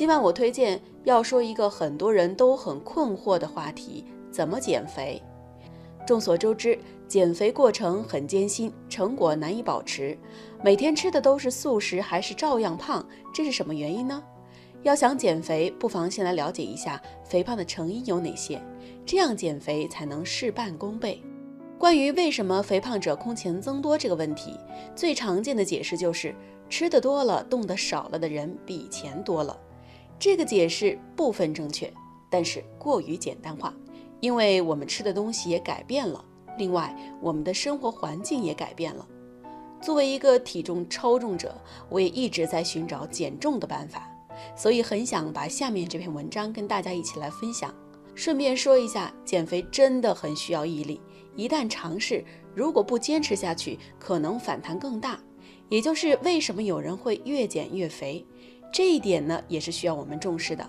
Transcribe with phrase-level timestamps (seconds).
[0.00, 5.22] 今晚我推荐要说一个很多人都很困惑的话题：怎么减肥？
[6.06, 10.16] 众所周知，减肥过程很艰辛，成果难以保持。
[10.64, 14.24] 每天吃的都是素食，还是照样胖，这是什么原因呢？
[14.84, 18.58] 要想减肥，不妨先来了解一下肥胖的成因有哪些，
[19.04, 21.22] 这样减肥才能事半功倍。
[21.78, 24.58] 关于为什么肥胖者空前增多这个问题，
[24.96, 26.34] 最常见的解释就是
[26.70, 29.54] 吃的多了、动的少了的人比以前多了。
[30.20, 31.90] 这个解释部分正确，
[32.28, 33.74] 但是过于简单化，
[34.20, 36.22] 因为我们吃的东西也改变了，
[36.58, 39.08] 另外我们的生活环境也改变了。
[39.80, 44.06] 作为一个体重超重者，我也一直在寻找减重的办法，
[44.54, 47.74] 所以很想把下面这篇文章跟大家一起来分享。
[48.14, 51.00] 顺便说一下，减肥真的很需要毅力，
[51.34, 52.22] 一旦尝试，
[52.54, 55.18] 如果不坚持下去，可能反弹更大。
[55.70, 58.22] 也就是为什么有人会越减越肥。
[58.72, 60.64] 这一点呢，也是需要我们重视的。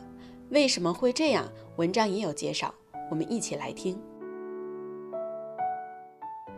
[0.49, 1.47] 为什么会这样？
[1.77, 2.73] 文章也有介绍，
[3.09, 3.97] 我们一起来听。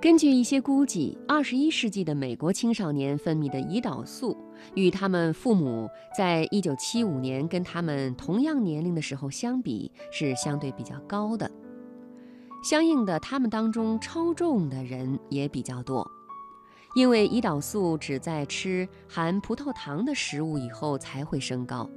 [0.01, 4.35] 根据一些估计，二十一世纪的美国青少年分泌的胰岛素，
[4.75, 11.49] 与他们父母在一九七五年跟他们同样年龄的时候相比，是相对比较高的。
[12.63, 16.09] 相应的，他们当中超重的人也比较多。
[16.95, 21.89] 因为胰岛素只在吃含葡萄糖的食物以后才会升高，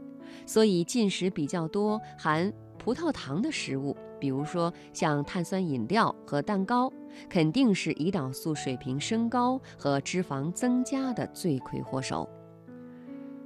[0.46, 6.90] 所以进食比较多含葡萄糖的食物，比如说像碳酸饮料和蛋糕，
[7.28, 12.28] 肯定是胰岛素水平升高和脂肪增加的罪魁祸首。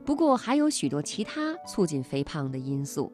[0.04, 3.12] 不过还有许多其他促进肥胖的因素，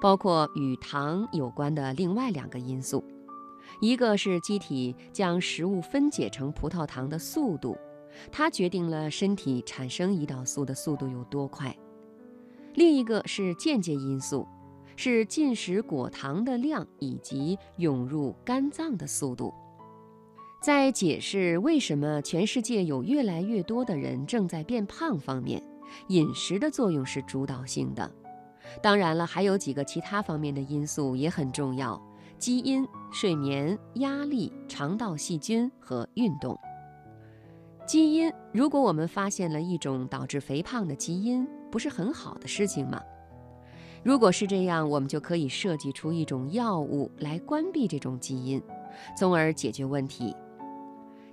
[0.00, 3.04] 包括与糖有关的另外两个因素。
[3.80, 7.76] 一个是机体将食物分解成葡萄糖的速度，
[8.30, 11.76] 它决定了身体产生胰岛素的速度有多快。
[12.74, 14.46] 另一个是间接因素，
[14.96, 19.52] 是进食果糖的量以及涌入肝脏的速度。
[20.62, 25.62] 在解释为什么全世界有越来越多的人正在变胖方面，
[26.08, 28.10] 饮食的作用是主导性的。
[28.82, 32.00] 当然了，还有几个其他方面的因素也很重要。
[32.44, 36.54] 基因、睡眠、压力、肠道细菌和运动。
[37.86, 43.00] 基因，如果我们发现了一种导致肥胖的基因，不是很好的事情吗？
[44.02, 48.62] 如果是这样，我们就可以设计出一种药物来关闭这种基因，
[49.16, 50.36] 从而解决问题。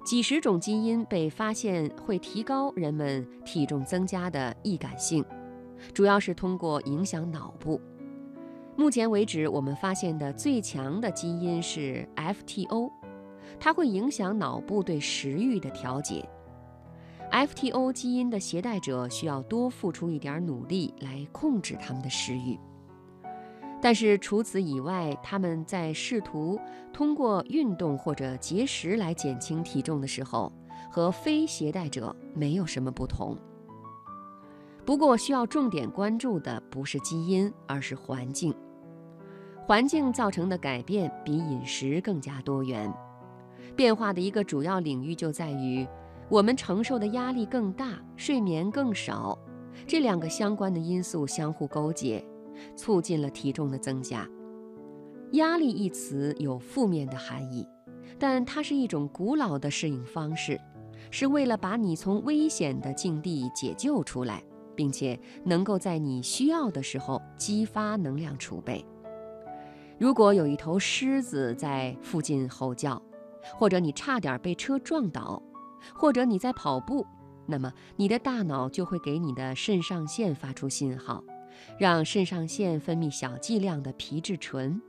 [0.06, 5.26] 几十种基因被发现会提高人们体重增加的易感性，
[5.94, 7.82] 主要是通过影响脑部。
[8.78, 12.92] 目前为止，我们发现的最强的基因是 FTO，
[13.60, 16.28] 它会影响脑部对食欲的调节。
[17.32, 22.60] FTO 基因的携带者需要多付出一点努力来控制他们的食欲，
[23.82, 26.60] 但是除此以外，他们在试图
[26.92, 30.52] 通过运动或者节食来减轻体重的时候，
[30.90, 33.38] 和非携带者没有什么不同。
[34.86, 38.54] 不过，需要重点关注的不是基因，而是环境。
[39.64, 42.92] 环境造成的改变比饮食更加多元，
[43.76, 45.88] 变化的一个主要领域就在于
[46.28, 49.38] 我们承受的压力更大，睡眠更少，
[49.88, 52.26] 这两个相关的因素相互勾结，
[52.76, 54.28] 促进了体重的增加。
[55.34, 57.66] 压力一词有负面的含义，
[58.20, 60.60] 但它是一种古老的适应方式，
[61.12, 64.44] 是为了把你从危险的境地解救出来，
[64.76, 68.86] 并且能够在你需要的时候激发能量储备。
[70.00, 73.02] 如果有一头狮子在附近吼叫，
[73.56, 75.42] 或者你差点被车撞倒，
[75.94, 77.06] 或者你在跑步，
[77.46, 81.24] 那么你的大脑就会给你的肾上腺发出信号，
[81.78, 84.82] 让肾上腺分泌小剂量的皮质醇。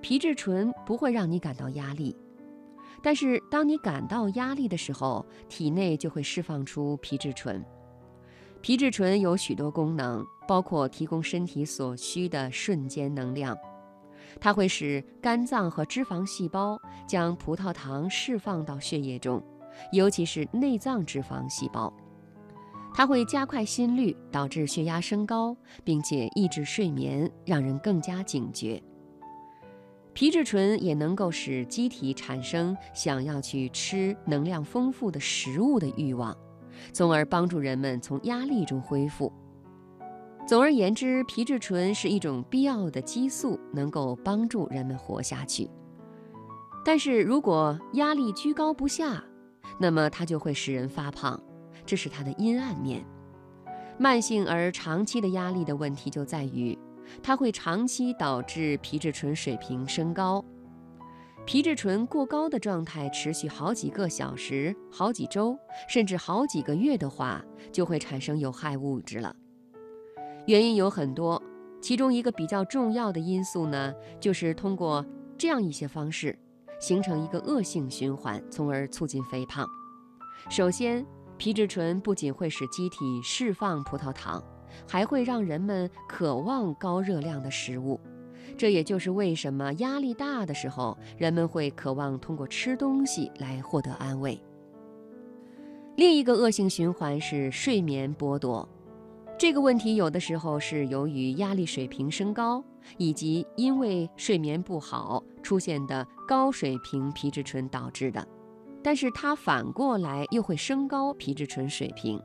[0.00, 2.16] 皮质醇不会让你感到压力，
[3.02, 7.64] 但是当你感到压力的时候，体内就会释放出皮质醇。
[8.66, 13.56] 皮质醇有许多功能，包括提供身体所需的瞬间能量。
[14.40, 16.76] 它会使肝脏和脂肪细胞
[17.06, 19.40] 将葡萄糖释放到血液中，
[19.92, 21.94] 尤其是内脏脂肪细胞。
[22.92, 28.82] 它会加快心率，导致血压升高，并且抑制睡眠，让人更加警觉。
[30.12, 36.36] 皮质醇也能够使机体产生想要去吃能量丰富的食物的欲望，
[36.92, 39.32] 从而帮助人们从压力中恢复。
[40.46, 45.68] 总而言之，皮质醇是一种必要的激素，能够帮助人们活下去。
[46.84, 49.24] 但是如果压力居高不下，
[49.80, 51.40] 那么它就会使人发胖，
[51.84, 53.04] 这是它的阴暗面。
[53.98, 56.78] 慢性而长期的压力的问题就在于，
[57.22, 60.44] 它会长期导致皮质醇水平升高。
[61.46, 65.56] 皮质醇过高的状态持续好几个小时、好几周，
[65.88, 67.40] 甚至好几个月的话，
[67.70, 69.34] 就会产生有害物质了。
[70.46, 71.40] 原因有很多，
[71.80, 75.06] 其中一个比较重要的因素呢，就是通过
[75.38, 76.36] 这样一些方式，
[76.80, 79.64] 形成一个恶性循环，从而促进肥胖。
[80.50, 81.06] 首先，
[81.36, 84.42] 皮质醇不仅会使机体释放葡萄糖，
[84.88, 88.00] 还会让人们渴望高热量的食物。
[88.56, 94.40] 这也就是为什么压力大的时候，人们会渴望通过吃东西来获得安慰。
[95.96, 98.68] 另一个恶性循环是睡眠剥夺，
[99.38, 102.62] 这个问题有的时候是由于压力水平升高，
[102.98, 108.26] 以及因为睡眠不好出现的高水平皮质醇导致的，
[108.82, 112.20] 但是它反过来又会升高皮质醇水平。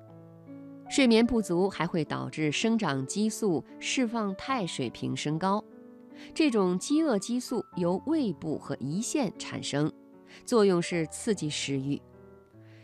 [0.90, 5.64] 睡眠不足还会导致生长激素释放肽水平升高。
[6.34, 9.92] 这种饥饿激素由胃部和胰腺产生，
[10.46, 12.02] 作用是刺激食欲。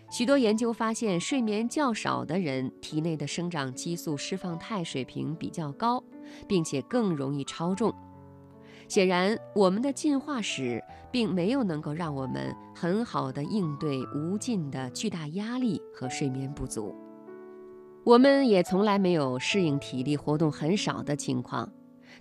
[0.09, 6.01] 许多研究发现，睡眠较少的人体内的生长激素释放肽水平比较高，
[6.47, 7.93] 并且更容易超重。
[8.87, 10.81] 显然，我们的进化史
[11.11, 16.95] 并没有能够让我们很好的应对无尽的巨大压力和睡眠不足。
[18.05, 21.69] 我们也从来没有适应体力活动很少的情况。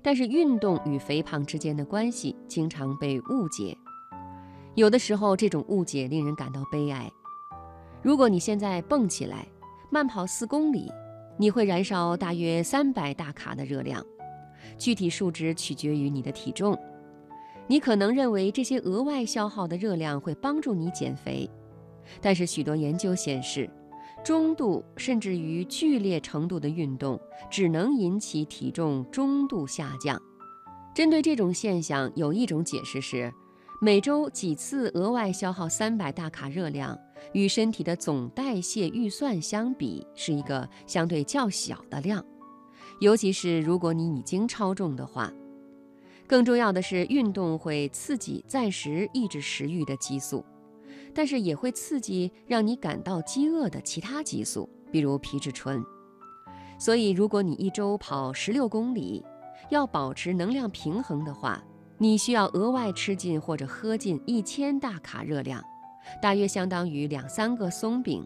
[0.03, 3.77] 但是运动与肥胖之间的关系经常被误解，
[4.75, 7.11] 有的时候这种误解令人感到悲哀。
[8.03, 9.47] 如果你现在蹦起来，
[9.91, 10.93] 慢跑四公里，
[11.39, 14.05] 你会燃烧大约三百大卡的热量，
[14.79, 16.79] 具体数值取决于你的体重。
[17.67, 21.51] 你可能认为这些额外消耗的热量会帮助你减肥，
[22.21, 23.69] 但是许多研究显示。
[24.25, 27.21] 中度甚至于剧烈程度的运动
[27.51, 30.21] 只能引起体重中度下降。
[30.95, 33.33] 针对这种现象，有一种解释是，
[33.81, 36.99] 每周几次额外消耗三百大卡热量，
[37.35, 42.25] 与身体的总代谢预算相比，是一个相对较小的量。
[43.01, 45.33] 尤其是如果你已经超重的话。
[46.27, 50.45] 更重要的是，运动会刺激暂时抑制食欲的激素。
[51.17, 55.83] 但是也会刺激让你感到饥饿的其他激素，比如皮质醇。
[56.79, 59.25] 所以，如果你一周跑十六公里，
[59.71, 61.65] 要保持能量平衡的话，
[61.97, 65.65] 你需要额外吃进或者喝进一千大卡热量，
[66.21, 68.23] 大约相当于两三个松饼。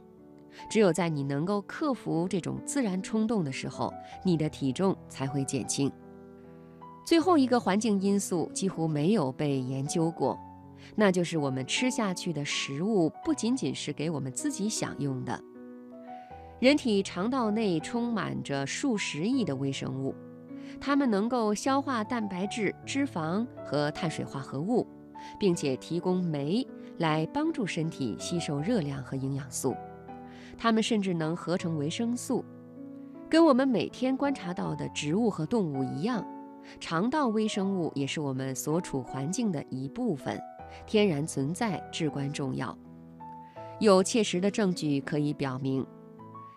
[0.68, 3.94] 只有在你能够克服这种自然冲动的时候，
[4.24, 5.88] 你的体重才会减轻。
[7.06, 10.36] 最后一个环境因素几乎没有被研究过。
[10.94, 15.40] 那就是我们吃下去的食物不仅仅是给我们自己享用的。
[16.58, 20.14] 人体肠道内充满着数十亿的微生物，
[20.78, 24.86] 它们能够消化蛋白质、脂肪和碳水化合物，
[25.38, 26.66] 并且提供酶
[26.98, 29.74] 来帮助身体吸收热量和营养素。
[30.58, 32.44] 它们甚至能合成维生素。
[33.30, 36.22] 跟我们每天观察到的植物和动物一样，
[36.78, 40.38] 肠道微生物也是我们所处环境的一部分。
[40.86, 42.76] 天然存在至关重要，
[43.78, 45.86] 有切实的证据可以表明，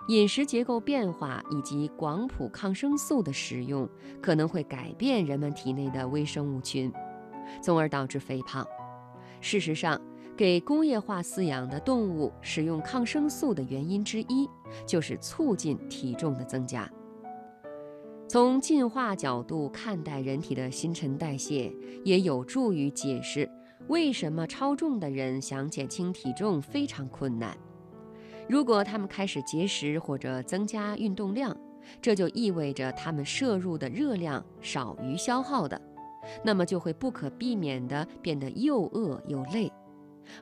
[0.09, 3.87] 饮食结构变化以及广谱抗生素的使用
[4.21, 6.91] 可能会改变人们体内的微生物群，
[7.61, 8.65] 从而导致肥胖。
[9.39, 9.99] 事实上，
[10.35, 14.49] 给工业化饲养的动物使用抗生素的原因之一，
[14.85, 16.89] 就是促进体重的增加。
[18.27, 21.71] 从进化角度看待人体的新陈代谢，
[22.03, 23.47] 也有助于解释。
[23.87, 27.57] 为什么超重的人想减轻体重非常困难？
[28.49, 31.55] 如果他们开始节食或者增加运动量，
[32.01, 35.79] 这就意味着他们摄入的热量少于消耗的，
[36.43, 39.71] 那么就会不可避免地变得又饿又累，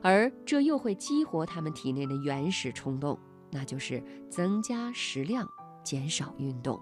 [0.00, 3.18] 而这又会激活他们体内的原始冲动，
[3.50, 5.48] 那就是增加食量，
[5.82, 6.80] 减少运动。